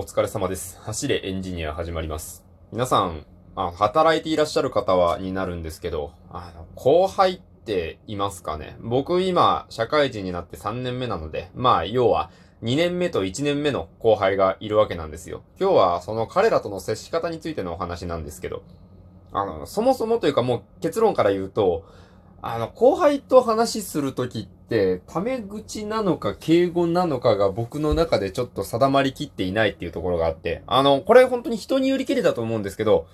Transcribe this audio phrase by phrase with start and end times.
[0.00, 0.78] お疲れ様です。
[0.80, 2.42] 走れエンジニア始まります。
[2.72, 8.78] 皆さん、あ働いていらっしゃる方はになるんですけど、あの、後輩っていますかね？
[8.80, 12.30] 僕今、社会人になって3年目なので、まあ、要は、
[12.62, 15.42] 2年目と1年目の後輩がいるわけなんですよ。
[15.60, 18.62] 今日はその彼らとの接し方についてのお話なんですけど、
[19.32, 21.84] あの、そもそもというかもう結論から言うと、
[22.40, 24.59] あの、後輩と話するときって、
[25.06, 33.06] タメ口なのか敬語なのかが僕の中でちょっと定まりきっていないっていうところがあって、あの、これ本当に人によりきりだと思うんですけど、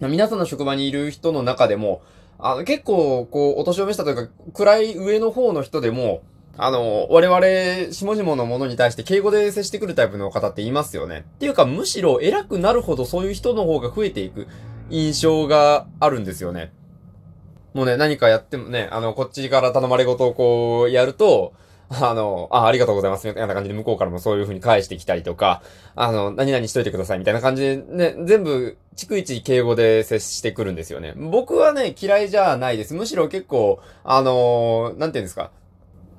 [0.00, 2.02] 皆さんの職場にいる人の中でも、
[2.38, 6.22] あの、結構、こう、お年を召したというか、暗い上の方の人でも、
[6.56, 11.24] あの、我々、下々のものに対して敬語で接してくるタイプの方っていますよね。
[11.36, 14.48] っていうか、むしろ偉くなるほどそういう人の方が増えていく
[14.90, 16.72] 印象があるんですよね。
[17.74, 21.54] もうね、何かやってもね、あの、こっちから頼まれ事をこう、やると、
[22.00, 25.62] あの、あ、ありがとうございます、みたいな感じで向こうからもそういう風に返してきたりとか、
[25.94, 31.14] あの、何々しといてください、みたいな感じでね、全部、逐一敬語で接してくるんですよね。
[31.16, 32.94] 僕はね、嫌いじゃないです。
[32.94, 35.50] むしろ結構、あのなんていうんですか。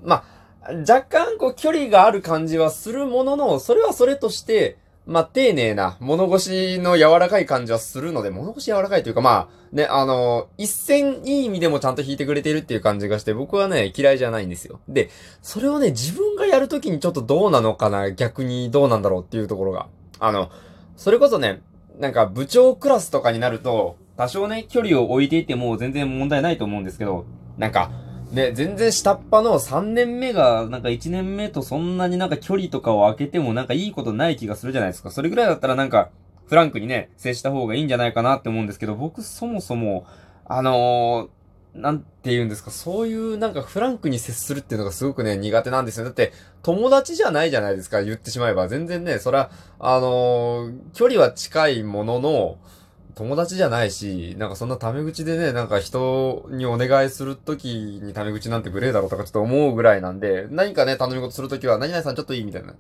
[0.04, 0.26] ま
[0.62, 14.80] あ、若干、こう、距離がある感じはするものの、それはそれとして、まあ、丁寧な物腰の柔らかい感じはするので、物腰柔らかいというか、まあ、ね、あの、一線いい意味でもちゃんと弾いてくれてるっていう感じがして、僕はね、嫌いじゃないんですよ。
[14.88, 15.10] で、
[15.42, 19.88] それをね、自分がやるときにちょっとどうなのかな、逆にどうなんだろうっていうところが。
[20.20, 20.50] あの、
[20.96, 21.62] それこそね、
[22.00, 27.26] なんか部長クラスとかになると、多少ね、距離を置いていても全然問題ないと思うんですけど、
[27.58, 27.92] なんか、
[28.34, 35.12] ね、全然下っ端の3年目が、なんか1年目とそんなになんか距離とかを空けてもなんかいいことない気がするじゃないですか。
[35.12, 36.10] それぐらいだったらなんか、
[36.48, 40.08] フランクにね、接した方がいいんじゃないかなって思うんですけど、僕そもそも、
[40.46, 46.06] あのー、なんて言うんですか、そういうなんかフランクに接するっていうのがすごくね、苦手なんですよ。
[46.06, 48.68] だって、友達じゃないじゃないですか、言ってしまえば。
[48.68, 52.58] 全然ね、そら、あのー、距離は近いものの、
[53.16, 62.74] 友達じゃないし、なんかそんなタメ口でね、なんか人にお願いするときにタメ口なんてグレーだろうとかちょっと思うぐらいなんで、何かね、頼み事するときは、何々さんちょっといいみたいな。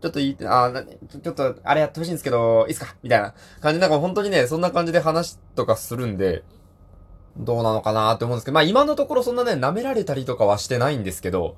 [0.00, 2.96] ちょっといいって、あなちょちょっと、あれやってほしいんですけど、いいっすか？
[3.02, 6.42] みたいな感じ、なんか本当にね、そんな感じで話とかするんで、
[7.36, 11.56] どうなのかなって思うんですけど、まあ今のところそんなね、舐められたりとかはしてないんですけど、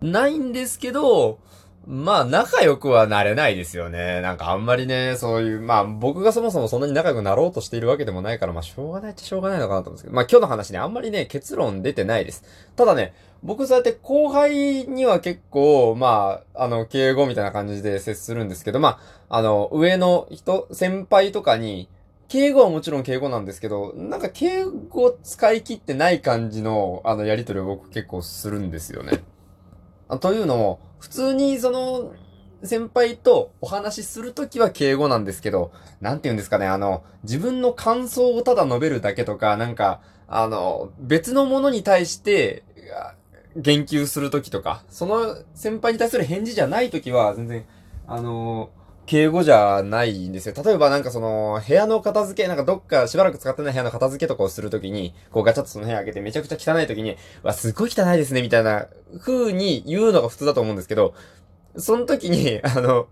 [0.00, 1.38] ないんですけど、
[1.86, 4.20] まあ仲良くはなれないですよね。
[4.20, 12.44] なんかあんまりね、そういう、まあ僕がそもそもそんなに仲良くなろうとしているわけでもないから、まあしょうがないっちゃしょうがないのかなと思うんですけど、まあ今日の話ね、あんまりね、結論出てないです。
[12.74, 18.98] ただね、僕そうやって後輩には結構、まあ、あの、敬語みたいな感じで接するんですけど、ま
[19.28, 21.88] あ、あの、上の人、先輩とかに、
[22.28, 29.22] 敬語はもちろん敬語なんですけど、なんか敬語使い切ってない感じの、あの、やりとりを僕結構するんですよね。
[30.20, 32.12] というのも、普通にその、
[32.62, 42.64] 先輩とお話しするときは敬語なんですけど、なんて言うんですかね、あの、自分の感想をただ述べるだけとか、なんか、あの、別のものに対して、
[43.56, 47.64] 言及するときとか、その先輩に対する返事じゃないときは、全然、
[48.06, 48.70] あの、
[49.06, 50.54] 敬語じゃないんですよ。
[50.64, 58.88] 例えばなんかその、部屋の片付け、なんかどっかしばらく使ってない部屋の片付けとかをするときに、こうガチャッとその部屋開けてめちゃくちゃ汚いときに、わ、すっごい汚いですね、みたいな
[59.20, 61.14] 風に言うのが普通だと思うんですけど、
[61.76, 63.06] その時に、 あの、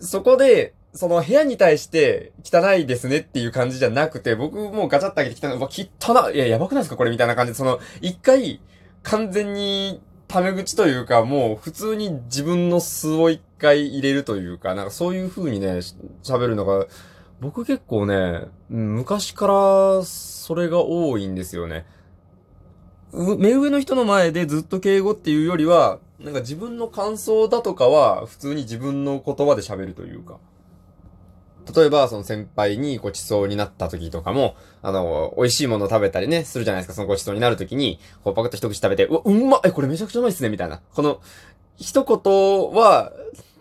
[0.00, 8.60] そこで、その部屋に対して汚いですねっていう感じじゃなくて、僕もうガチャッと開けて汚い、うわ、汚い、いや、やばくないですかこれみたいな感じで、その、一回、
[9.02, 15.80] 完全に、タメ口というか、もう普通に自分の素を一回入れるというか、なんかそういう風にね、
[16.22, 16.86] 喋るのが、
[17.40, 21.86] 僕結構ね、昔からそれが多いんですよね。
[23.12, 30.38] 目上の人の前でずっと敬語っていうよりは、なんか自分の感想だとかは普通に自分の言葉で喋るというか。
[31.74, 36.94] 例えば、その先輩にごちそうになった時とかも、あの、美味しいもの食べたりね、するじゃないですか。
[36.94, 40.80] そのごちそうになる時に、こうパクッと一口食べて、うわ、うまえ、これめちゃくちゃうまいっすね、みたいな。
[40.94, 41.20] この、
[41.76, 43.12] 一言は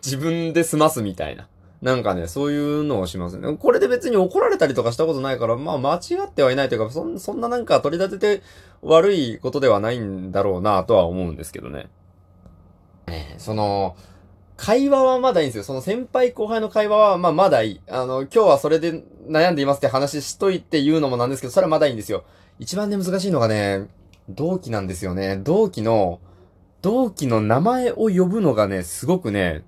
[0.03, 1.48] 自分で済ますみたいな。
[1.81, 3.56] なんかね、そういうのをしますね。
[3.58, 8.44] これで別に怒られたりとかしたことないから、まあ間違ってはいないというか、そんそんななんか取り立てて
[8.82, 11.88] 悪いことではないんだろうなとは思うんですけどね。
[13.08, 13.96] えその、
[14.58, 15.64] 会話はまだいいんですよ。
[15.64, 17.82] その先輩後輩の会話は、まあまだいい。
[17.90, 22.23] あの、今日はそれで悩んでいますって話しといて言うのもなんですけど、それはまだいいんですよ。
[22.58, 23.90] 一番ね、難しいのがね、
[24.29, 25.38] 同期なんですよね。
[25.44, 26.20] 同期の、
[26.85, 29.64] 同期の名前を呼ぶのがね、すごくね、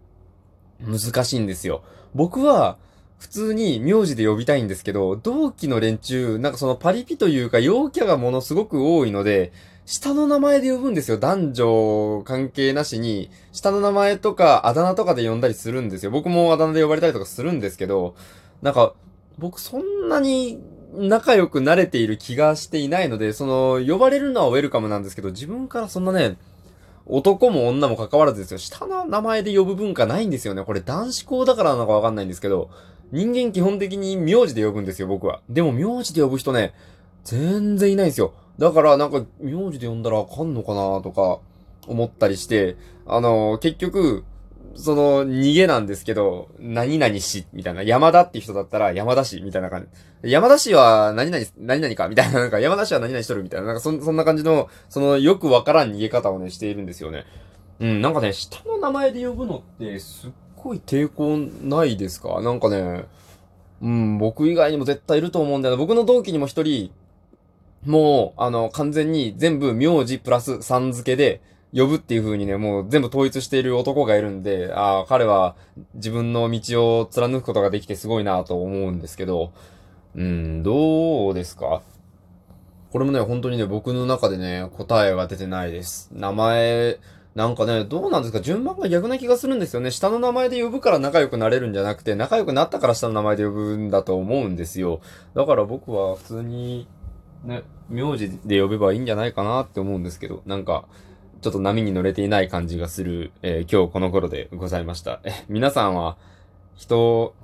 [0.81, 1.81] 難しいんですよ。
[2.13, 2.77] 僕は、
[3.17, 9.51] 普通に名字で呼びたいんですけど、同期の連中、なんかそのパリピというか陽キャがものすごく多いので、
[9.87, 11.17] 下の名前で呼ぶんですよ。
[11.17, 16.11] 男女関係なしに、下の名前とかあだ名とかで呼んだりするんですよ。
[16.11, 18.13] 僕もあだ名で呼ばれたりとかするんですけど、
[18.61, 18.93] なんか、
[19.39, 20.59] 僕そんなに
[20.93, 26.37] 仲良くなれている気がしていないので、その、呼ばれるのはウェルカムなんですけど、自分からそんなね、
[27.09, 28.57] 男も女も関わらずですよ。
[28.57, 30.63] 下の名前で呼ぶ文化ないんですよね。
[30.63, 32.69] これ男子校だからなのかわかんないんですけど、
[33.11, 35.41] 人間基本的に名字で呼ぶんですよ、僕は。
[35.49, 36.73] でも名字で呼ぶ人ね、
[37.23, 38.33] 全然いないんですよ。
[38.57, 41.39] だからなんか、名字で呼んだらあかんのかなとか、
[41.87, 42.75] 思ったりして、
[43.05, 44.25] あの、結局、
[44.77, 47.81] その、逃げなんですけど、何々し、みたいな。
[47.81, 49.87] 山田って人だったら、山田氏、みたいな感
[50.23, 50.31] じ。
[50.31, 52.39] 山田氏は、何々、何々か、みたいな。
[52.39, 53.67] なんか、山田氏は何々しとる、みたいな。
[53.67, 57.25] なんかそ、そんな感じの、その、よくわからん逃げ方をね、しているんですよね。
[57.79, 62.41] うん、なんかね、下の名前で呼ぶのって、すっごい抵抗ないですか？
[62.41, 63.05] なんかね、
[63.81, 65.79] うん、僕以外にも絶対いると思うんだよな。
[65.79, 66.91] 僕の同期にも一人、
[67.85, 71.41] もう、あの、完全に全部名字プラスさん付けで、
[71.75, 75.55] 呼ぶっていう風にね、もう全部統一している男がいるんで、ああ、彼は
[75.95, 79.51] 自分の道を貫くことができてすごいなと思うんですけど、
[80.15, 81.81] うん、どうですか？
[82.91, 86.09] これもね、本当にね、僕の中でね、答えが出てないです。
[86.13, 86.99] 名前、
[87.35, 88.39] なんかね、どうなんですか？
[88.39, 89.91] 順番が逆な気がするんですよね。
[89.91, 95.01] 下の名前で呼ぶから仲良くなれるんじゃなくて、仲良くなったから下の名前で呼ぶんだと思うんですよ。
[95.35, 96.87] だから僕は普通に、
[97.43, 100.85] ね、名字で呼べばいいんじゃないかなって思うんですけど、なんか、
[101.41, 105.19] ちょっと波に乗れていない感じがする、えー、今日この頃でございました。
[105.23, 106.17] え、皆さんは、
[106.75, 107.35] 人、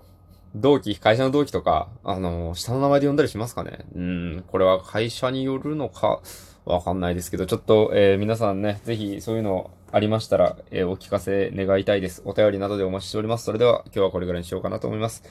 [0.56, 3.86] 同期、会社の同期とか、あのー、下の名前で呼んだりしますかね？
[3.96, 6.22] うん、これは会社によるのか、
[6.66, 12.22] わかんないですけど、ちょっと、えー、皆さんね、ぜひそういうのありましたら、えー、お聞かせ願いたいです。
[12.26, 13.46] お便りなどでお待ちしております。
[13.46, 15.24] それでは、今日はこれぐらいにしようかなと思います。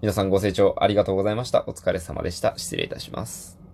[0.00, 1.64] 皆さんご清聴ありがとうございました。
[1.66, 2.54] お疲れ様でした。
[2.56, 3.67] 失礼いたします。